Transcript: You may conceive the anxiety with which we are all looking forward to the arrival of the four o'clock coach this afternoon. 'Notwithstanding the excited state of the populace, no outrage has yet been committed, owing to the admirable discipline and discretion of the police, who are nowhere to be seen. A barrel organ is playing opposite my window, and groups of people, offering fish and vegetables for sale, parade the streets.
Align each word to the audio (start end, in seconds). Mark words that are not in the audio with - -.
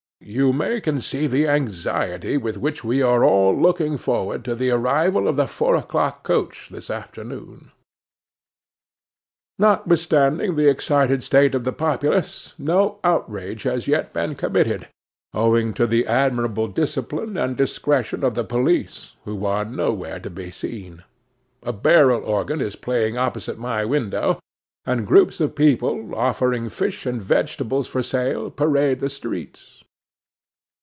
You 0.23 0.53
may 0.53 0.79
conceive 0.81 1.31
the 1.31 1.47
anxiety 1.47 2.37
with 2.37 2.55
which 2.55 2.83
we 2.83 3.01
are 3.01 3.23
all 3.23 3.59
looking 3.59 3.97
forward 3.97 4.45
to 4.45 4.53
the 4.53 4.69
arrival 4.69 5.27
of 5.27 5.35
the 5.35 5.47
four 5.47 5.75
o'clock 5.75 6.21
coach 6.21 6.69
this 6.69 6.91
afternoon. 6.91 7.71
'Notwithstanding 9.57 10.55
the 10.55 10.69
excited 10.69 11.23
state 11.23 11.55
of 11.55 11.63
the 11.63 11.71
populace, 11.73 12.53
no 12.59 12.99
outrage 13.03 13.63
has 13.63 13.87
yet 13.87 14.13
been 14.13 14.35
committed, 14.35 14.89
owing 15.33 15.73
to 15.73 15.87
the 15.87 16.05
admirable 16.05 16.67
discipline 16.67 17.35
and 17.35 17.57
discretion 17.57 18.23
of 18.23 18.35
the 18.35 18.43
police, 18.45 19.15
who 19.25 19.43
are 19.47 19.65
nowhere 19.65 20.19
to 20.19 20.29
be 20.29 20.51
seen. 20.51 21.01
A 21.63 21.73
barrel 21.73 22.23
organ 22.23 22.61
is 22.61 22.75
playing 22.75 23.17
opposite 23.17 23.57
my 23.57 23.85
window, 23.85 24.39
and 24.85 25.07
groups 25.07 25.41
of 25.41 25.55
people, 25.55 26.13
offering 26.13 26.69
fish 26.69 27.07
and 27.07 27.19
vegetables 27.19 27.87
for 27.87 28.03
sale, 28.03 28.51
parade 28.51 28.99
the 28.99 29.09
streets. 29.09 29.79